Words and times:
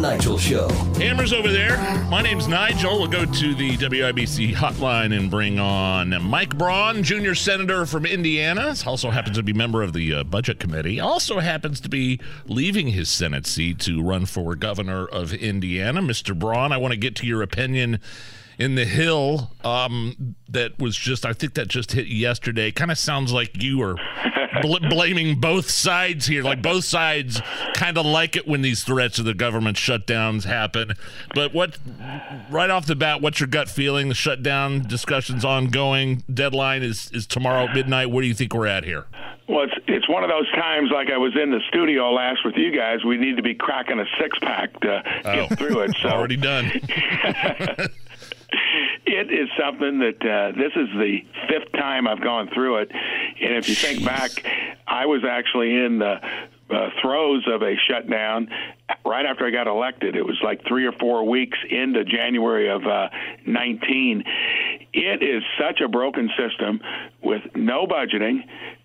Nigel 0.00 0.38
Show. 0.38 0.66
Hammer's 0.96 1.34
over 1.34 1.48
there. 1.48 1.76
My 2.08 2.22
name's 2.22 2.48
Nigel. 2.48 2.98
We'll 2.98 3.10
go 3.10 3.26
to 3.26 3.54
the 3.54 3.76
WIBC 3.76 4.54
hotline 4.54 5.14
and 5.14 5.30
bring 5.30 5.58
on 5.58 6.22
Mike 6.22 6.56
Braun, 6.56 7.02
junior 7.02 7.34
senator 7.34 7.84
from 7.84 8.06
Indiana. 8.06 8.74
Also 8.86 9.10
happens 9.10 9.36
to 9.36 9.42
be 9.42 9.52
member 9.52 9.82
of 9.82 9.92
the 9.92 10.14
uh, 10.14 10.24
Budget 10.24 10.58
Committee. 10.58 10.98
Also 10.98 11.40
happens 11.40 11.80
to 11.80 11.90
be 11.90 12.18
leaving 12.46 12.88
his 12.88 13.10
Senate 13.10 13.46
seat 13.46 13.78
to 13.80 14.02
run 14.02 14.24
for 14.24 14.56
governor 14.56 15.04
of 15.04 15.34
Indiana. 15.34 16.00
Mr. 16.00 16.36
Braun, 16.36 16.72
I 16.72 16.78
want 16.78 16.92
to 16.92 16.98
get 16.98 17.14
to 17.16 17.26
your 17.26 17.42
opinion 17.42 18.00
in 18.60 18.74
the 18.74 18.84
hill 18.84 19.50
um, 19.64 20.36
that 20.50 20.78
was 20.78 20.94
just 20.94 21.24
I 21.24 21.32
think 21.32 21.54
that 21.54 21.66
just 21.68 21.92
hit 21.92 22.06
yesterday. 22.06 22.70
Kind 22.70 22.90
of 22.90 22.98
sounds 22.98 23.32
like 23.32 23.62
you 23.62 23.80
are 23.82 23.96
bl- 24.62 24.86
blaming 24.88 25.40
both 25.40 25.70
sides 25.70 26.26
here. 26.26 26.42
Like 26.42 26.60
both 26.60 26.84
sides 26.84 27.40
kind 27.72 27.96
of 27.96 28.04
like 28.04 28.36
it 28.36 28.46
when 28.46 28.60
these 28.60 28.84
threats 28.84 29.18
of 29.18 29.24
the 29.24 29.32
government 29.32 29.78
shutdowns 29.78 30.44
happen. 30.44 30.92
But 31.34 31.54
what 31.54 31.78
right 32.50 32.68
off 32.68 32.84
the 32.84 32.94
bat, 32.94 33.22
what's 33.22 33.40
your 33.40 33.46
gut 33.46 33.70
feeling? 33.70 34.08
The 34.08 34.14
shutdown 34.14 34.82
discussions 34.86 35.42
ongoing. 35.42 36.22
Deadline 36.32 36.82
is 36.82 37.10
is 37.12 37.26
tomorrow 37.26 37.64
at 37.64 37.74
midnight. 37.74 38.10
Where 38.10 38.20
do 38.20 38.28
you 38.28 38.34
think 38.34 38.52
we're 38.52 38.66
at 38.66 38.84
here? 38.84 39.06
Well, 39.48 39.64
it's 39.64 39.74
it's 39.88 40.08
one 40.08 40.22
of 40.22 40.28
those 40.28 40.50
times 40.52 40.90
like 40.92 41.10
I 41.10 41.16
was 41.16 41.32
in 41.34 41.50
the 41.50 41.60
studio 41.68 42.12
last 42.12 42.44
with 42.44 42.56
you 42.56 42.76
guys. 42.76 43.04
We 43.06 43.16
need 43.16 43.36
to 43.38 43.42
be 43.42 43.54
cracking 43.54 43.98
a 43.98 44.04
six 44.20 44.38
pack 44.40 44.78
to 44.80 45.02
oh, 45.24 45.34
get 45.34 45.58
through 45.58 45.80
it. 45.80 45.96
So 46.02 46.08
already 46.10 46.36
done. 46.36 46.70
it 49.20 49.32
is 49.32 49.48
something 49.58 49.98
that 49.98 50.22
uh, 50.22 50.52
this 50.56 50.72
is 50.74 50.88
the 50.98 51.18
fifth 51.48 51.72
time 51.72 52.08
I've 52.08 52.22
gone 52.22 52.48
through 52.54 52.78
it, 52.78 52.90
and 52.90 53.54
if 53.56 53.68
you 53.68 53.74
Jeez. 53.74 53.82
think 53.82 54.04
back, 54.04 54.30
I 54.86 55.06
was 55.06 55.22
actually 55.28 55.76
in 55.76 55.98
the 55.98 56.20
uh, 56.70 56.90
throes 57.02 57.44
of 57.48 57.62
a 57.62 57.74
shutdown 57.88 58.48
right 59.04 59.26
after 59.26 59.46
I 59.46 59.50
got 59.50 59.66
elected. 59.66 60.16
It 60.16 60.24
was 60.24 60.38
like 60.42 60.64
three 60.66 60.86
or 60.86 60.92
four 60.92 61.28
weeks 61.28 61.58
into 61.68 62.04
January 62.04 62.70
of 62.70 62.86
uh, 62.86 63.08
19. 63.46 64.24
It 64.92 65.22
is 65.22 65.42
such 65.58 65.80
a 65.80 65.88
broken 65.88 66.30
system 66.38 66.80
with 67.22 67.42
no 67.54 67.86
budgeting, 67.86 68.40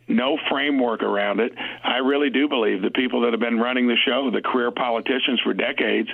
no 0.07 0.37
framework 0.49 1.01
around 1.01 1.39
it. 1.39 1.51
I 1.83 1.97
really 1.97 2.29
do 2.29 2.47
believe 2.47 2.81
the 2.81 2.91
people 2.91 3.21
that 3.21 3.33
have 3.33 3.39
been 3.39 3.59
running 3.59 3.87
the 3.87 3.97
show, 4.05 4.29
the 4.31 4.41
career 4.41 4.71
politicians 4.71 5.41
for 5.43 5.53
decades, 5.53 6.09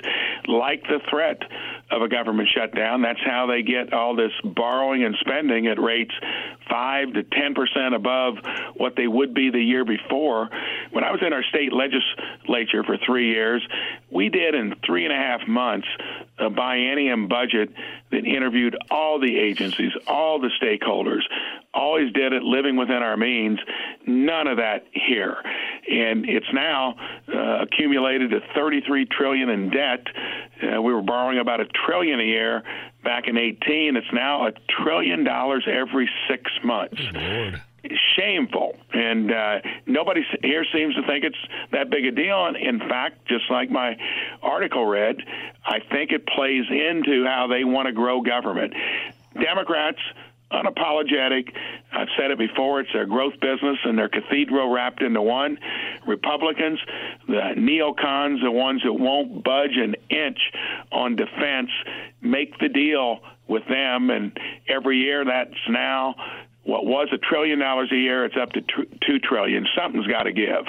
like 0.46 0.82
the 0.84 1.00
threat 1.10 1.42
of 1.90 2.00
a 2.00 2.08
government 2.08 2.48
shutdown. 2.54 3.02
That's 3.02 3.20
how 3.24 3.46
they 3.46 3.62
get 3.62 3.92
all 3.92 4.16
this 4.16 4.32
borrowing 4.44 5.04
and 5.04 5.14
spending 5.20 5.66
at 5.66 5.78
rates 5.80 6.14
5 6.70 7.12
to 7.14 7.22
10 7.22 7.54
percent 7.54 7.94
above 7.94 8.38
what 8.76 8.96
they 8.96 9.06
would 9.06 9.34
be 9.34 9.50
the 9.50 9.60
year 9.60 9.84
before. 9.84 10.48
When 10.92 11.04
I 11.04 11.10
was 11.10 11.20
in 11.26 11.32
our 11.32 11.42
state 11.44 11.72
legislature 11.72 12.84
for 12.84 12.98
three 12.98 13.30
years, 13.30 13.66
we 14.10 14.28
did 14.28 14.54
in 14.54 14.74
three 14.84 15.04
and 15.04 15.12
a 15.12 15.16
half 15.16 15.48
months 15.48 15.88
a 16.38 16.50
biennium 16.50 17.28
budget 17.28 17.70
that 18.10 18.26
interviewed 18.26 18.76
all 18.90 19.18
the 19.18 19.38
agencies, 19.38 19.92
all 20.06 20.38
the 20.38 20.50
stakeholders, 20.60 21.22
always 21.72 22.12
did 22.12 22.34
it 22.34 22.42
living 22.42 22.76
within 22.76 22.96
our 22.96 23.16
means. 23.16 23.58
None 24.06 24.46
of 24.46 24.58
that 24.58 24.84
here, 24.92 25.36
and 25.90 26.28
it's 26.28 26.52
now 26.52 26.96
uh, 27.34 27.62
accumulated 27.62 28.30
to 28.30 28.40
33 28.54 29.06
trillion 29.06 29.48
in 29.48 29.70
debt. 29.70 30.06
Uh, 30.62 30.82
we 30.82 30.92
were 30.92 31.02
borrowing 31.02 31.38
about 31.38 31.60
a 31.60 31.66
trillion 31.86 32.20
a 32.20 32.24
year 32.24 32.62
back 33.02 33.28
in 33.28 33.38
18. 33.38 33.96
It's 33.96 34.06
now 34.12 34.46
a 34.46 34.52
trillion 34.68 35.24
dollars 35.24 35.66
every 35.66 36.10
six 36.28 36.50
months. 36.62 37.00
Lord 37.14 37.62
shameful, 38.22 38.76
and 38.92 39.32
uh, 39.32 39.60
nobody 39.86 40.22
here 40.42 40.64
seems 40.72 40.94
to 40.94 41.02
think 41.06 41.24
it's 41.24 41.36
that 41.72 41.90
big 41.90 42.04
a 42.04 42.10
deal. 42.10 42.46
And 42.46 42.56
in 42.56 42.78
fact, 42.78 43.26
just 43.26 43.50
like 43.50 43.70
my 43.70 43.96
article 44.42 44.86
read, 44.86 45.16
I 45.64 45.80
think 45.90 46.12
it 46.12 46.26
plays 46.26 46.64
into 46.70 47.24
how 47.26 47.46
they 47.48 47.64
want 47.64 47.86
to 47.86 47.92
grow 47.92 48.20
government. 48.20 48.74
Democrats 49.34 49.98
unapologetic. 50.52 51.54
I've 51.92 52.08
said 52.18 52.30
it 52.30 52.38
before, 52.38 52.80
it's 52.80 52.92
their 52.92 53.06
growth 53.06 53.40
business 53.40 53.78
and 53.84 53.98
their 53.98 54.10
cathedral 54.10 54.70
wrapped 54.70 55.00
into 55.00 55.22
one. 55.22 55.58
Republicans, 56.06 56.78
the 57.26 57.54
neocons, 57.56 58.42
the 58.42 58.50
ones 58.50 58.82
that 58.84 58.92
won't 58.92 59.42
budge 59.42 59.76
an 59.76 59.94
inch 60.10 60.38
on 60.90 61.16
defense, 61.16 61.70
make 62.20 62.58
the 62.58 62.68
deal 62.68 63.20
with 63.48 63.66
them. 63.66 64.10
And 64.10 64.38
every 64.68 64.98
year 64.98 65.24
that's 65.24 65.56
now 65.70 66.16
what 66.64 66.86
was 66.86 67.08
a 67.12 67.18
trillion 67.18 67.58
dollars 67.58 67.90
a 67.92 67.96
year, 67.96 68.24
it's 68.24 68.36
up 68.36 68.52
to 68.52 68.60
two 68.60 69.18
trillion. 69.18 69.66
Something's 69.76 70.06
got 70.06 70.24
to 70.24 70.32
give. 70.32 70.66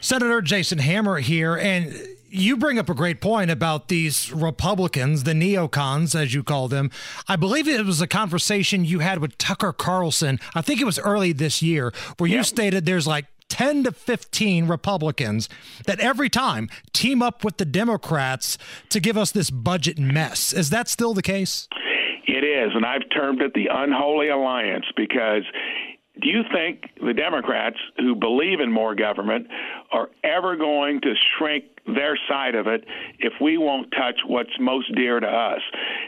Senator 0.00 0.40
Jason 0.40 0.78
Hammer 0.78 1.18
here, 1.18 1.56
and 1.56 1.94
you 2.30 2.56
bring 2.56 2.78
up 2.78 2.88
a 2.88 2.94
great 2.94 3.20
point 3.20 3.50
about 3.50 3.88
these 3.88 4.32
Republicans, 4.32 5.24
the 5.24 5.32
neocons, 5.32 6.18
as 6.18 6.32
you 6.32 6.42
call 6.42 6.68
them. 6.68 6.90
I 7.28 7.36
believe 7.36 7.68
it 7.68 7.84
was 7.84 8.00
a 8.00 8.06
conversation 8.06 8.84
you 8.84 9.00
had 9.00 9.18
with 9.18 9.36
Tucker 9.36 9.72
Carlson. 9.72 10.38
I 10.54 10.62
think 10.62 10.80
it 10.80 10.84
was 10.84 10.98
early 10.98 11.32
this 11.32 11.60
year, 11.60 11.92
where 12.18 12.30
you 12.30 12.42
stated 12.42 12.86
there's 12.86 13.06
like 13.06 13.26
10 13.48 13.84
to 13.84 13.92
15 13.92 14.68
Republicans 14.68 15.48
that 15.86 16.00
every 16.00 16.30
time 16.30 16.70
team 16.92 17.20
up 17.20 17.44
with 17.44 17.58
the 17.58 17.64
Democrats 17.64 18.56
to 18.88 19.00
give 19.00 19.18
us 19.18 19.32
this 19.32 19.50
budget 19.50 19.98
mess. 19.98 20.52
Is 20.52 20.70
that 20.70 20.88
still 20.88 21.12
the 21.12 21.22
case? 21.22 21.68
Is, 22.50 22.72
and 22.74 22.84
I've 22.84 23.08
termed 23.14 23.40
it 23.42 23.54
the 23.54 23.68
unholy 23.70 24.28
alliance 24.28 24.86
because 24.96 25.44
do 26.20 26.28
you 26.28 26.42
think 26.52 26.90
the 27.04 27.14
Democrats 27.14 27.76
who 27.98 28.14
believe 28.14 28.60
in 28.60 28.70
more 28.70 28.94
government 28.94 29.46
are 29.92 30.08
ever 30.24 30.56
going 30.56 31.00
to 31.02 31.14
shrink 31.38 31.64
their 31.86 32.18
side 32.28 32.54
of 32.54 32.66
it 32.66 32.84
if 33.18 33.32
we 33.40 33.58
won't 33.58 33.90
touch 33.92 34.20
what's 34.26 34.50
most 34.60 34.94
dear 34.94 35.20
to 35.20 35.26
us? 35.26 35.60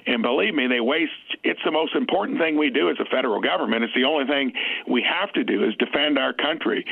And 0.06 0.22
believe 0.22 0.55
me, 0.55 0.66
they 0.66 0.81
waste 0.81 1.12
it's 1.44 1.60
the 1.65 1.72
most 1.72 1.94
important 1.94 2.38
thing 2.38 2.56
we 2.56 2.71
do 2.71 2.88
as 2.88 2.97
a 3.00 3.05
federal 3.05 3.41
government. 3.41 3.83
It's 3.83 3.94
the 3.94 4.05
only 4.05 4.27
thing 4.27 4.53
we 4.88 5.03
have 5.03 5.33
to 5.33 5.44
do 5.44 5.65
is 5.65 5.75
defend 5.77 6.19
our 6.19 6.33
country. 6.33 6.84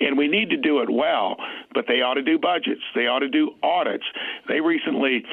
And 0.00 0.18
we 0.18 0.28
need 0.28 0.50
to 0.50 0.56
do 0.56 0.80
it 0.80 0.90
well, 0.90 1.36
but 1.72 1.86
they 1.86 2.02
ought 2.02 2.14
to 2.14 2.22
do 2.22 2.38
budgets. 2.38 2.82
They 2.94 3.06
ought 3.06 3.20
to 3.20 3.28
do 3.28 3.52
audits. 3.62 4.04
They 4.48 4.60
recently 4.60 5.24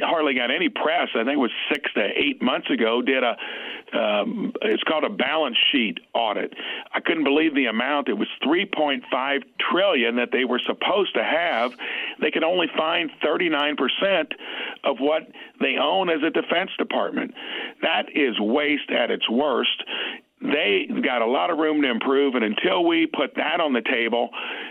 hardly 0.00 0.34
got 0.34 0.50
any 0.50 0.68
press. 0.68 1.08
I 1.14 1.24
think 1.24 1.34
it 1.34 1.38
was 1.38 1.52
6 1.72 1.92
to 1.94 2.08
8 2.16 2.42
months 2.42 2.70
ago 2.70 3.02
did 3.02 3.22
a 3.22 3.36
um, 3.92 4.52
it's 4.62 4.82
called 4.82 5.04
a 5.04 5.08
balance 5.08 5.56
sheet 5.70 5.98
audit. 6.12 6.52
I 6.92 7.00
couldn't 7.00 7.22
believe 7.22 7.54
the 7.54 7.66
amount. 7.66 8.08
It 8.08 8.18
was 8.18 8.28
3.5 8.44 9.42
trillion 9.70 10.16
that 10.16 10.32
they 10.32 10.44
were 10.44 10.60
supposed 10.66 11.14
to 11.14 11.22
have. 11.22 11.72
They 12.20 12.32
could 12.36 12.44
only 12.44 12.66
find 12.76 13.10
39 13.24 13.76
percent 13.76 14.32
of 14.84 14.98
what 15.00 15.22
they 15.58 15.76
own 15.80 16.10
as 16.10 16.22
a 16.22 16.28
defense 16.28 16.70
department. 16.78 17.32
That 17.80 18.06
is 18.14 18.38
waste 18.38 18.90
at 18.90 19.10
its 19.10 19.28
worst 19.30 19.82
they 20.42 20.86
got 21.02 21.22
a 21.22 21.26
lot 21.26 21.50
of 21.50 21.56
room 21.56 21.80
to 21.80 21.90
improve, 21.90 22.34
and 22.34 22.44
until 22.44 22.84
we 22.84 23.06
put 23.06 23.34
that 23.36 23.58
on 23.58 23.72
the 23.72 23.80
table, 23.80 24.28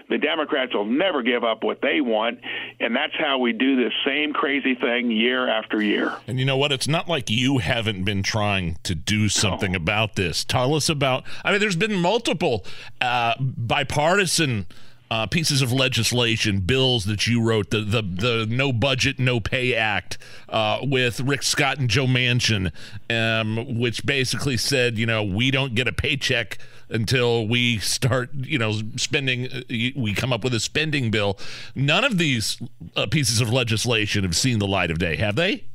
the 0.09 0.17
Democrats 0.19 0.75
will 0.75 0.85
never 0.85 1.23
give 1.23 1.43
up 1.43 1.63
what 1.63 1.81
they 1.81 2.01
want, 2.01 2.39
and 2.79 2.95
that's 2.95 3.15
how 3.17 3.39
we 3.39 3.51
do 3.51 3.75
this 3.75 3.91
same 4.05 4.31
crazy 4.31 4.75
thing 4.75 5.09
year 5.09 5.47
after 5.47 5.81
year. 5.81 6.15
And 6.27 6.39
you 6.39 6.45
know 6.45 6.55
what? 6.57 6.71
It's 6.71 6.87
not 6.87 7.09
like 7.09 7.31
you 7.31 7.57
haven't 7.57 8.03
been 8.03 8.21
trying 8.21 8.77
to 8.83 8.93
do 8.93 9.27
something 9.27 9.75
about 9.75 10.15
this. 10.15 10.43
Tell 10.43 10.75
us 10.75 10.87
about. 10.87 11.23
I 11.43 11.49
mean, 11.49 11.59
there's 11.59 11.75
been 11.75 11.95
multiple 11.95 12.63
uh, 13.01 13.33
bipartisan 13.39 14.67
uh, 15.11 15.27
pieces 15.27 15.61
of 15.61 15.71
legislation, 15.71 16.61
bills 16.61 17.05
that 17.05 17.27
you 17.27 17.41
wrote, 17.41 17.69
the 17.69 17.81
the, 17.81 18.01
the 18.01 18.47
No 18.49 18.73
Budget 18.73 19.19
No 19.19 19.39
Pay 19.39 19.75
Act 19.75 20.17
uh, 20.49 20.79
with 20.81 21.19
Rick 21.21 21.43
Scott 21.43 21.77
and 21.77 21.89
Joe 21.89 22.05
Manchin, 22.05 22.71
um, 23.09 23.79
which 23.79 24.05
basically 24.05 24.57
said, 24.57 24.97
you 24.97 25.05
know, 25.05 25.23
we 25.23 25.51
don't 25.51 25.75
get 25.75 25.87
a 25.87 25.93
paycheck 25.93 26.57
until 26.89 27.47
we 27.47 27.77
start, 27.79 28.29
you 28.33 28.57
know, 28.57 28.79
spending. 28.95 29.47
Uh, 29.47 29.61
we 29.69 30.13
come 30.13 30.33
up 30.33 30.43
with 30.43 30.53
a 30.53 30.59
spending 30.59 31.11
bill. 31.11 31.37
None 31.75 32.03
of 32.03 32.17
these 32.17 32.61
uh, 32.95 33.07
pieces 33.07 33.41
of 33.41 33.51
legislation 33.51 34.23
have 34.23 34.35
seen 34.35 34.59
the 34.59 34.67
light 34.67 34.91
of 34.91 34.99
day, 34.99 35.15
have 35.17 35.35
they? 35.35 35.65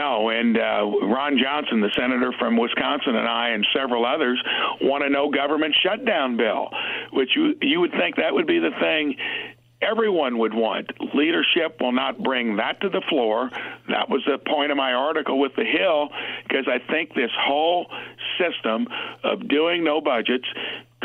No, 0.00 0.30
and 0.30 0.56
uh, 0.56 0.82
Ron 1.14 1.36
Johnson, 1.36 1.82
the 1.82 1.90
senator 1.94 2.32
from 2.38 2.56
Wisconsin, 2.56 3.16
and 3.16 3.28
I, 3.28 3.50
and 3.50 3.66
several 3.76 4.06
others 4.06 4.42
want 4.80 5.04
a 5.04 5.10
no 5.10 5.30
government 5.30 5.74
shutdown 5.82 6.38
bill, 6.38 6.70
which 7.12 7.28
you 7.36 7.54
you 7.60 7.80
would 7.80 7.92
think 7.92 8.16
that 8.16 8.32
would 8.32 8.46
be 8.46 8.58
the 8.58 8.70
thing 8.80 9.16
everyone 9.82 10.38
would 10.38 10.54
want. 10.54 10.86
Leadership 11.14 11.76
will 11.80 11.92
not 11.92 12.22
bring 12.22 12.56
that 12.56 12.80
to 12.80 12.88
the 12.88 13.02
floor. 13.10 13.50
That 13.88 14.08
was 14.08 14.22
the 14.26 14.38
point 14.38 14.70
of 14.70 14.78
my 14.78 14.92
article 14.92 15.38
with 15.38 15.52
The 15.56 15.64
Hill, 15.64 16.08
because 16.48 16.66
I 16.66 16.78
think 16.90 17.14
this 17.14 17.30
whole 17.38 17.86
system 18.38 18.86
of 19.22 19.48
doing 19.48 19.84
no 19.84 20.00
budgets, 20.00 20.46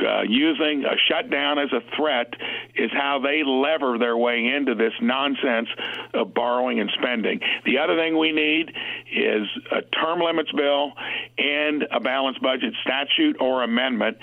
uh, 0.05 0.21
using 0.27 0.85
a 0.85 0.95
shutdown 1.09 1.59
as 1.59 1.69
a 1.73 1.81
threat 1.95 2.33
is 2.75 2.91
how 2.93 3.19
they 3.19 3.43
lever 3.43 3.97
their 3.97 4.17
way 4.17 4.45
into 4.55 4.75
this 4.75 4.93
nonsense 5.01 5.69
of 6.13 6.33
borrowing 6.33 6.79
and 6.79 6.89
spending. 6.99 7.39
The 7.65 7.77
other 7.79 7.95
thing 7.95 8.17
we 8.17 8.31
need 8.31 8.69
is 9.11 9.47
a 9.71 9.81
term 9.81 10.19
limits 10.19 10.51
bill 10.51 10.93
and 11.37 11.83
a 11.91 11.99
balanced 11.99 12.41
budget 12.41 12.73
statute 12.81 13.37
or 13.39 13.63
amendment. 13.63 14.17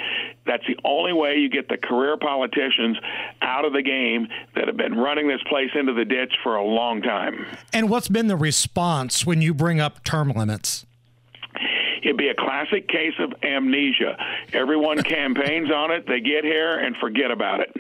That's 0.47 0.65
the 0.67 0.77
only 0.85 1.13
way 1.13 1.37
you 1.37 1.49
get 1.49 1.69
the 1.69 1.79
career 1.79 2.17
politicians 2.17 2.99
out 3.41 3.65
of 3.65 3.73
the 3.73 3.83
game 3.83 4.29
that 4.55 4.67
have 4.67 4.77
been 4.77 4.95
running 4.95 5.29
this 5.29 5.43
place 5.49 5.71
into 5.75 5.93
the 5.93 6.05
ditch 6.05 6.33
for 6.43 6.57
a 6.57 6.65
long 6.65 7.03
time. 7.03 7.47
And 7.73 7.89
what's 7.89 8.09
been 8.09 8.27
the 8.27 8.37
response 8.37 9.27
when 9.27 9.43
you 9.43 9.55
bring 9.55 9.81
up 9.81 10.05
term 10.05 10.31
limits? 10.31 10.87
It'd 12.03 12.17
be 12.17 12.29
a 12.29 12.35
classic 12.35 12.89
case 12.89 13.15
of 13.19 13.33
amnesia. 13.43 14.17
Everyone 14.53 15.03
campaigns 15.03 15.71
on 15.71 15.91
it, 15.91 16.07
they 16.07 16.21
get 16.21 16.45
here 16.45 16.79
and 16.79 16.97
forget 16.97 17.31
about 17.31 17.61
it. 17.61 17.75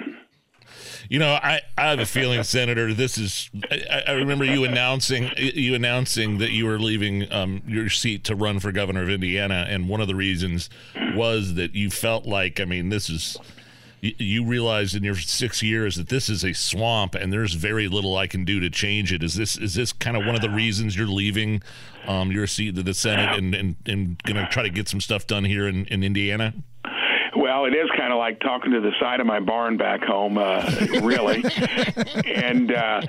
You 1.08 1.18
know, 1.18 1.32
I, 1.32 1.60
I 1.76 1.90
have 1.90 1.98
a 1.98 2.06
feeling, 2.06 2.42
Senator. 2.42 2.94
This 2.94 3.18
is. 3.18 3.50
I, 3.70 4.02
I, 4.08 4.12
remember 4.12 4.44
you 4.44 4.64
announcing 4.64 5.30
you 5.36 5.74
announcing 5.74 6.38
that 6.38 6.52
you 6.52 6.64
were 6.64 6.78
leaving 6.78 7.30
um, 7.30 7.60
your 7.66 7.90
seat 7.90 8.24
to 8.24 8.34
run 8.34 8.60
for 8.60 8.72
governor 8.72 9.02
of 9.02 9.10
Indiana, 9.10 9.66
and 9.68 9.90
one 9.90 10.00
of 10.00 10.08
the 10.08 10.14
reasons 10.14 10.70
was 11.14 11.54
that 11.54 11.74
you 11.74 11.90
felt 11.90 12.24
like, 12.24 12.60
I 12.60 12.64
mean, 12.64 12.88
this 12.88 13.10
is 13.10 13.36
you 14.02 14.44
realize 14.44 14.96
in 14.96 15.04
your 15.04 15.14
six 15.14 15.62
years 15.62 15.94
that 15.94 16.08
this 16.08 16.28
is 16.28 16.44
a 16.44 16.52
swamp 16.52 17.14
and 17.14 17.32
there's 17.32 17.54
very 17.54 17.86
little 17.86 18.16
I 18.16 18.26
can 18.26 18.44
do 18.44 18.58
to 18.58 18.68
change 18.68 19.12
it. 19.12 19.22
Is 19.22 19.36
this 19.36 19.56
is 19.56 19.74
this 19.74 19.92
kind 19.92 20.16
of 20.16 20.26
one 20.26 20.34
of 20.34 20.42
the 20.42 20.50
reasons 20.50 20.96
you're 20.96 21.06
leaving 21.06 21.62
um, 22.08 22.32
your 22.32 22.48
seat 22.48 22.74
to 22.74 22.82
the 22.82 22.94
Senate 22.94 23.38
and, 23.38 23.54
and, 23.54 23.76
and 23.86 24.22
going 24.24 24.36
to 24.36 24.48
try 24.50 24.64
to 24.64 24.70
get 24.70 24.88
some 24.88 25.00
stuff 25.00 25.28
done 25.28 25.44
here 25.44 25.68
in, 25.68 25.86
in 25.86 26.02
Indiana? 26.02 26.52
Well, 27.36 27.64
it 27.64 27.74
is 27.74 27.88
kind 27.96 28.12
of 28.12 28.18
like 28.18 28.40
talking 28.40 28.72
to 28.72 28.80
the 28.80 28.92
side 29.00 29.20
of 29.20 29.26
my 29.26 29.40
barn 29.40 29.76
back 29.76 30.02
home, 30.02 30.36
uh, 30.36 30.68
really. 31.02 31.44
and 32.26 32.72
uh, 32.72 33.00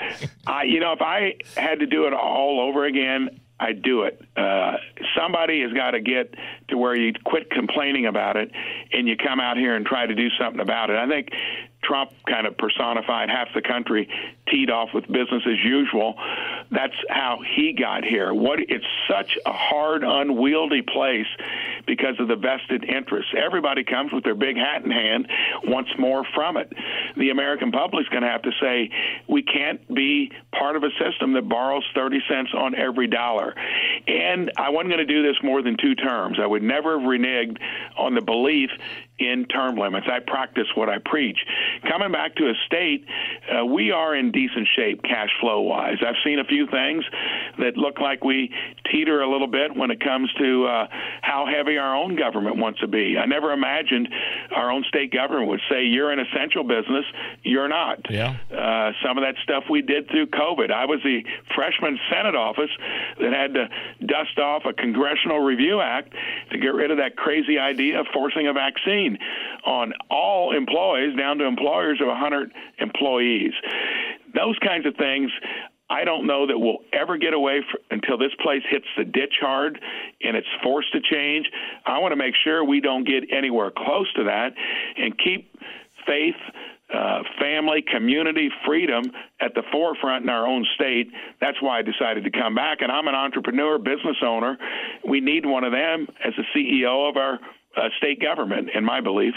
I, 0.47 0.63
you 0.63 0.79
know, 0.79 0.93
if 0.93 1.01
I 1.01 1.35
had 1.57 1.79
to 1.79 1.85
do 1.85 2.05
it 2.05 2.13
all 2.13 2.59
over 2.61 2.85
again, 2.85 3.41
I 3.63 3.71
do 3.71 4.03
it. 4.03 4.21
Uh, 4.35 4.73
somebody 5.17 5.61
has 5.61 5.71
got 5.71 5.91
to 5.91 6.01
get 6.01 6.35
to 6.67 6.77
where 6.77 6.95
you 6.95 7.13
quit 7.23 7.49
complaining 7.49 8.05
about 8.07 8.35
it 8.35 8.51
and 8.91 9.07
you 9.07 9.15
come 9.15 9.39
out 9.39 9.55
here 9.55 9.73
and 9.75 9.85
try 9.85 10.05
to 10.05 10.13
do 10.13 10.27
something 10.37 10.59
about 10.59 10.89
it. 10.89 10.97
I 10.97 11.07
think 11.07 11.29
Trump 11.83 12.11
kind 12.27 12.47
of 12.47 12.57
personified 12.57 13.29
half 13.29 13.49
the 13.53 13.61
country, 13.61 14.09
teed 14.47 14.69
off 14.69 14.89
with 14.93 15.05
business 15.07 15.43
as 15.45 15.63
usual. 15.63 16.15
That's 16.71 16.95
how 17.09 17.39
he 17.55 17.73
got 17.73 18.03
here. 18.03 18.33
What 18.33 18.59
it's 18.59 18.85
such 19.09 19.37
a 19.45 19.51
hard, 19.51 20.03
unwieldy 20.03 20.81
place 20.81 21.27
because 21.85 22.15
of 22.19 22.27
the 22.27 22.35
vested 22.35 22.83
interests. 22.83 23.31
Everybody 23.37 23.83
comes 23.83 24.11
with 24.11 24.23
their 24.23 24.35
big 24.35 24.55
hat 24.55 24.83
in 24.83 24.91
hand, 24.91 25.27
wants 25.65 25.91
more 25.97 26.23
from 26.33 26.57
it. 26.57 26.71
The 27.17 27.29
American 27.29 27.71
public's 27.71 28.09
going 28.09 28.23
to 28.23 28.29
have 28.29 28.41
to 28.43 28.51
say 28.61 28.89
we 29.27 29.43
can't 29.43 29.93
be 29.93 30.31
part 30.57 30.75
of 30.75 30.83
a 30.83 30.89
system 30.99 31.33
that 31.33 31.47
borrows 31.47 31.83
30 31.93 32.19
cents 32.29 32.51
on 32.53 32.75
every 32.75 33.07
dollar. 33.07 33.53
And 34.07 34.51
I 34.57 34.69
wasn't 34.69 34.91
going 34.91 35.05
to 35.05 35.13
do 35.13 35.23
this 35.23 35.37
more 35.43 35.61
than 35.61 35.77
two 35.77 35.95
terms. 35.95 36.37
I 36.41 36.45
would 36.45 36.63
never 36.63 36.99
have 36.99 37.07
reneged 37.07 37.57
on 37.97 38.15
the 38.15 38.21
belief 38.21 38.69
in 39.19 39.45
term 39.45 39.77
limits. 39.77 40.07
I 40.11 40.19
practice 40.19 40.67
what 40.75 40.89
I 40.89 40.97
preach. 40.97 41.37
Coming 41.87 42.11
back 42.11 42.35
to 42.35 42.49
a 42.49 42.53
state, 42.65 43.05
uh, 43.51 43.65
we 43.65 43.91
are 43.91 44.15
in 44.15 44.31
decent 44.31 44.67
shape 44.75 45.03
cash 45.03 45.29
flow 45.39 45.61
wise. 45.61 45.97
I've 46.05 46.15
seen 46.23 46.39
a 46.39 46.43
few 46.43 46.67
things 46.67 47.03
that 47.59 47.77
look 47.77 47.99
like 47.99 48.23
we 48.23 48.51
teeter 48.91 49.21
a 49.21 49.31
little 49.31 49.47
bit 49.47 49.75
when 49.75 49.91
it 49.91 49.99
comes 50.03 50.31
to 50.39 50.65
uh, 50.65 50.87
how 51.21 51.45
heavy 51.45 51.77
our 51.77 51.95
own 51.95 52.15
government 52.15 52.57
wants 52.57 52.79
to 52.79 52.87
be. 52.87 53.17
I 53.17 53.25
never 53.25 53.51
imagined 53.51 54.09
our 54.55 54.71
own 54.71 54.83
state 54.87 55.13
government 55.13 55.47
would 55.47 55.61
say, 55.69 55.83
You're 55.83 56.11
an 56.11 56.19
essential 56.19 56.63
business, 56.63 57.05
you're 57.43 57.67
not. 57.69 57.99
Yeah. 58.09 58.35
Uh, 58.51 58.91
some 59.05 59.17
of 59.17 59.23
that 59.23 59.35
stuff 59.43 59.65
we 59.69 59.81
did 59.81 60.09
through 60.09 60.27
COVID. 60.27 60.71
I 60.71 60.85
was 60.85 60.99
the 61.03 61.21
freshman 61.55 61.99
Senate 62.11 62.35
office 62.35 62.71
that 63.19 63.31
had 63.31 63.53
to 63.53 63.69
dust 64.05 64.39
off 64.39 64.63
a 64.65 64.73
Congressional 64.73 65.39
Review 65.39 65.81
Act 65.81 66.13
to 66.51 66.57
get 66.57 66.73
rid 66.73 66.89
of 66.89 66.97
that 66.97 67.15
crazy 67.15 67.59
idea 67.59 67.99
of 67.99 68.07
forcing 68.13 68.47
a 68.47 68.53
vaccine 68.53 69.12
on 69.65 69.93
all 70.09 70.55
employees 70.55 71.15
down 71.17 71.37
to 71.37 71.45
employers 71.45 71.99
of 72.01 72.07
100 72.07 72.51
employees. 72.79 73.53
Those 74.33 74.57
kinds 74.59 74.85
of 74.85 74.95
things 74.95 75.31
I 75.89 76.05
don't 76.05 76.25
know 76.25 76.47
that 76.47 76.57
we'll 76.57 76.79
ever 76.91 77.17
get 77.17 77.33
away 77.33 77.61
for, 77.69 77.79
until 77.91 78.17
this 78.17 78.31
place 78.41 78.63
hits 78.69 78.85
the 78.97 79.03
ditch 79.03 79.35
hard 79.39 79.79
and 80.21 80.35
it's 80.35 80.47
forced 80.63 80.91
to 80.93 80.99
change. 81.01 81.45
I 81.85 81.99
want 81.99 82.13
to 82.13 82.15
make 82.15 82.33
sure 82.43 82.63
we 82.63 82.81
don't 82.81 83.05
get 83.05 83.25
anywhere 83.31 83.71
close 83.71 84.11
to 84.13 84.23
that 84.23 84.53
and 84.97 85.13
keep 85.17 85.53
faith, 86.07 86.39
uh, 86.93 87.23
family, 87.39 87.83
community, 87.83 88.49
freedom 88.65 89.11
at 89.41 89.53
the 89.55 89.63
forefront 89.71 90.23
in 90.23 90.29
our 90.29 90.47
own 90.47 90.65
state. 90.75 91.11
That's 91.41 91.61
why 91.61 91.79
I 91.79 91.81
decided 91.81 92.23
to 92.23 92.31
come 92.31 92.55
back. 92.55 92.79
And 92.81 92.91
I'm 92.91 93.07
an 93.07 93.15
entrepreneur, 93.15 93.77
business 93.77 94.17
owner. 94.23 94.57
We 95.07 95.19
need 95.19 95.45
one 95.45 95.63
of 95.63 95.73
them 95.73 96.07
as 96.25 96.33
the 96.37 96.43
CEO 96.55 97.09
of 97.09 97.17
our 97.17 97.39
uh, 97.75 97.89
state 97.97 98.21
government, 98.21 98.69
in 98.73 98.83
my 98.83 99.01
belief. 99.01 99.33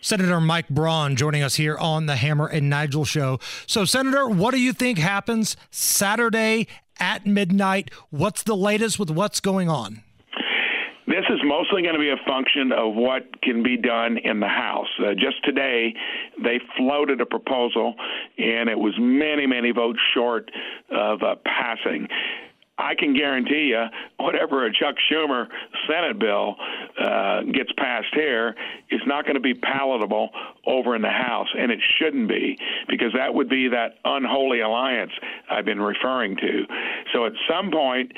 Senator 0.00 0.40
Mike 0.40 0.68
Braun 0.68 1.16
joining 1.16 1.42
us 1.42 1.56
here 1.56 1.76
on 1.78 2.06
the 2.06 2.16
Hammer 2.16 2.46
and 2.46 2.70
Nigel 2.70 3.04
show. 3.04 3.38
So, 3.66 3.84
Senator, 3.84 4.28
what 4.28 4.52
do 4.52 4.60
you 4.60 4.72
think 4.72 4.98
happens 4.98 5.56
Saturday 5.70 6.68
at 6.98 7.26
midnight? 7.26 7.90
What's 8.10 8.42
the 8.42 8.56
latest 8.56 8.98
with 8.98 9.10
what's 9.10 9.40
going 9.40 9.68
on? 9.68 10.02
This 11.06 11.24
is 11.30 11.38
mostly 11.44 11.82
going 11.82 11.94
to 11.94 12.00
be 12.00 12.10
a 12.10 12.16
function 12.26 12.72
of 12.72 12.94
what 12.94 13.40
can 13.40 13.62
be 13.62 13.76
done 13.76 14.18
in 14.18 14.40
the 14.40 14.48
House. 14.48 14.88
Uh, 14.98 15.14
just 15.14 15.42
today, 15.44 15.94
they 16.42 16.60
floated 16.76 17.20
a 17.20 17.26
proposal, 17.26 17.94
and 18.38 18.68
it 18.68 18.78
was 18.78 18.92
many, 18.98 19.46
many 19.46 19.70
votes 19.70 20.00
short 20.14 20.50
of 20.90 21.22
uh, 21.22 21.36
passing. 21.44 22.08
I 22.78 22.94
can 22.94 23.14
guarantee 23.14 23.70
you, 23.70 23.84
whatever 24.18 24.66
a 24.66 24.72
Chuck 24.72 24.96
Schumer 25.10 25.46
Senate 25.88 26.18
bill 26.18 26.56
uh, 27.06 27.42
gets 27.42 27.70
passed 27.78 28.12
here 28.12 28.54
is 28.90 29.00
not 29.06 29.24
going 29.24 29.34
to 29.34 29.40
be 29.40 29.54
palatable 29.54 30.30
over 30.66 30.96
in 30.96 31.02
the 31.02 31.08
House, 31.08 31.48
and 31.56 31.70
it 31.70 31.78
shouldn't 31.98 32.28
be 32.28 32.58
because 32.88 33.12
that 33.14 33.32
would 33.32 33.48
be 33.48 33.68
that 33.68 33.98
unholy 34.04 34.60
alliance 34.60 35.12
I've 35.50 35.64
been 35.64 35.80
referring 35.80 36.36
to. 36.36 36.64
So 37.12 37.26
at 37.26 37.32
some 37.48 37.70
point, 37.70 38.12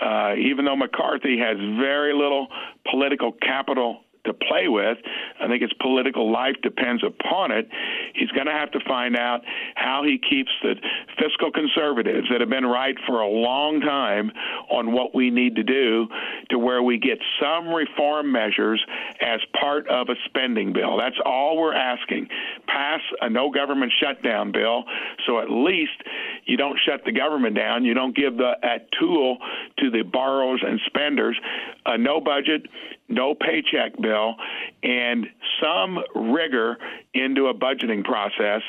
uh, 0.00 0.34
even 0.36 0.64
though 0.64 0.76
McCarthy 0.76 1.38
has 1.38 1.56
very 1.78 2.12
little 2.12 2.48
political 2.90 3.32
capital 3.32 4.00
to 4.24 4.32
play 4.32 4.68
with. 4.68 4.98
I 5.40 5.48
think 5.48 5.62
his 5.62 5.72
political 5.80 6.30
life 6.30 6.56
depends 6.62 7.02
upon 7.04 7.50
it. 7.50 7.68
He's 8.14 8.30
going 8.30 8.46
to 8.46 8.52
have 8.52 8.70
to 8.72 8.80
find 8.86 9.16
out 9.16 9.42
how 9.74 10.02
he 10.04 10.18
keeps 10.18 10.50
the 10.62 10.74
fiscal 11.18 11.50
conservatives 11.50 12.28
that 12.30 12.40
have 12.40 12.50
been 12.50 12.66
right 12.66 12.96
for 13.06 13.20
a 13.20 13.28
long 13.28 13.80
time 13.80 14.30
on 14.70 14.92
what 14.92 15.14
we 15.14 15.30
need 15.30 15.56
to 15.56 15.62
do 15.62 16.08
to 16.50 16.58
where 16.58 16.82
we 16.82 16.98
get 16.98 17.18
some 17.40 17.68
reform 17.68 18.32
measures 18.32 18.84
as 19.20 19.40
part 19.58 19.88
of 19.88 20.08
a 20.08 20.14
spending 20.24 20.72
bill. 20.72 20.96
That's 20.98 21.18
all 21.24 21.56
we're 21.56 21.74
asking. 21.74 22.28
Pass 22.66 23.00
a 23.20 23.28
no 23.28 23.50
government 23.50 23.92
shutdown 24.00 24.52
bill 24.52 24.84
so 25.26 25.40
at 25.40 25.50
least 25.50 26.02
you 26.46 26.56
don't 26.56 26.78
shut 26.84 27.04
the 27.04 27.12
government 27.12 27.56
down. 27.56 27.84
You 27.84 27.94
don't 27.94 28.14
give 28.16 28.36
the, 28.36 28.52
that 28.62 28.88
tool 28.98 29.38
to 29.78 29.90
the 29.90 30.02
borrowers 30.02 30.62
and 30.66 30.80
spenders. 30.86 31.38
A 31.86 31.98
no 31.98 32.20
budget, 32.20 32.66
no 33.08 33.34
paycheck 33.34 34.00
bill, 34.00 34.34
and 34.82 35.26
some 35.62 35.98
rigor 36.14 36.76
into 37.12 37.46
a 37.46 37.54
budgeting 37.54 38.04
process. 38.04 38.62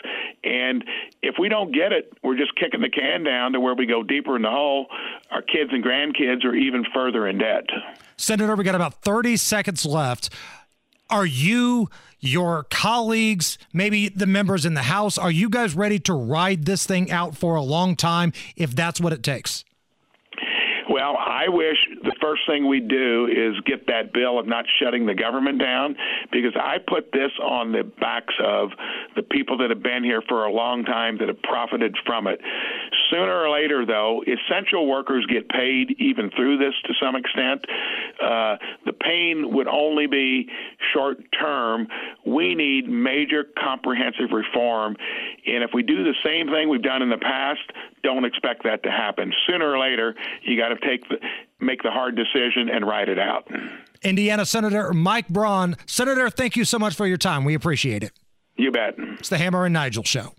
And 0.43 0.83
if 1.21 1.35
we 1.39 1.49
don't 1.49 1.73
get 1.73 1.91
it, 1.91 2.13
we're 2.23 2.37
just 2.37 2.55
kicking 2.55 2.81
the 2.81 2.89
can 2.89 3.23
down 3.23 3.53
to 3.53 3.59
where 3.59 3.75
we 3.75 3.85
go 3.85 4.03
deeper 4.03 4.35
in 4.35 4.41
the 4.41 4.49
hole. 4.49 4.87
Our 5.31 5.41
kids 5.41 5.71
and 5.71 5.83
grandkids 5.83 6.45
are 6.45 6.55
even 6.55 6.85
further 6.93 7.27
in 7.27 7.37
debt. 7.39 7.65
Senator, 8.17 8.55
we 8.55 8.63
got 8.63 8.75
about 8.75 9.01
30 9.01 9.37
seconds 9.37 9.85
left. 9.85 10.29
Are 11.09 11.25
you, 11.25 11.89
your 12.25 12.65
colleagues, 12.69 13.57
maybe 13.73 14.09
the 14.09 14.25
members 14.25 14.65
in 14.65 14.73
the 14.73 14.83
House, 14.83 15.17
are 15.17 15.31
you 15.31 15.49
guys 15.49 15.75
ready 15.75 15.99
to 15.99 16.13
ride 16.13 16.65
this 16.65 16.85
thing 16.85 17.11
out 17.11 17.35
for 17.35 17.55
a 17.55 17.61
long 17.61 17.95
time 17.95 18.33
if 18.55 18.75
that's 18.75 18.99
what 18.99 19.13
it 19.13 19.23
takes? 19.23 19.63
Well, 20.89 21.17
I 21.17 21.49
wish 21.49 21.74
first 22.25 22.41
thing 22.47 22.67
we 22.67 22.79
do 22.79 23.27
is 23.29 23.53
get 23.65 23.85
that 23.85 24.11
bill 24.11 24.39
of 24.39 24.47
not 24.47 24.65
shutting 24.81 25.05
the 25.05 25.13
government 25.13 25.59
down 25.59 25.95
because 26.31 26.53
I 26.59 26.77
put 26.79 27.11
this 27.11 27.31
on 27.41 27.71
the 27.71 27.83
backs 27.83 28.33
of 28.43 28.69
the 29.15 29.21
people 29.21 29.59
that 29.59 29.69
have 29.69 29.83
been 29.83 30.03
here 30.03 30.23
for 30.27 30.45
a 30.45 30.51
long 30.51 30.83
time 30.85 31.19
that 31.19 31.27
have 31.27 31.41
profited 31.43 31.95
from 32.05 32.25
it. 32.25 32.41
Sooner 33.11 33.31
or 33.31 33.51
later, 33.51 33.85
though, 33.85 34.23
essential 34.25 34.87
workers 34.87 35.25
get 35.27 35.47
paid 35.49 35.95
even 35.99 36.31
through 36.35 36.57
this 36.57 36.73
to 36.85 36.93
some 36.99 37.15
extent. 37.15 37.65
Uh, 38.19 38.55
the 38.85 38.93
pain 38.93 39.53
would 39.53 39.67
only 39.67 40.07
be 40.07 40.49
short 40.93 41.19
term. 41.39 41.87
We 42.25 42.55
need 42.55 42.89
major 42.89 43.45
comprehensive 43.61 44.31
reform. 44.31 44.95
And 45.45 45.63
if 45.63 45.71
we 45.73 45.83
do 45.83 46.03
the 46.03 46.15
same 46.23 46.47
thing 46.47 46.69
we've 46.69 46.81
done 46.81 47.03
in 47.03 47.09
the 47.09 47.17
past, 47.17 47.61
don't 48.01 48.25
expect 48.25 48.63
that 48.63 48.81
to 48.83 48.89
happen. 48.89 49.31
Sooner 49.47 49.69
or 49.69 49.77
later, 49.77 50.15
you 50.43 50.57
got 50.57 50.69
to 50.69 50.87
take 50.87 51.07
the, 51.09 51.17
make 51.59 51.83
the 51.83 51.91
hard 51.91 52.15
decision 52.15 52.69
and 52.69 52.85
ride 52.87 53.09
it 53.09 53.19
out. 53.19 53.47
Indiana 54.03 54.45
Senator 54.45 54.93
Mike 54.93 55.27
Braun. 55.29 55.75
Senator, 55.85 56.29
thank 56.29 56.55
you 56.55 56.65
so 56.65 56.77
much 56.79 56.95
for 56.95 57.07
your 57.07 57.17
time. 57.17 57.43
We 57.43 57.53
appreciate 57.53 58.03
it. 58.03 58.11
You 58.57 58.71
bet. 58.71 58.95
It's 58.97 59.29
the 59.29 59.37
Hammer 59.37 59.65
and 59.65 59.73
Nigel 59.73 60.03
Show. 60.03 60.33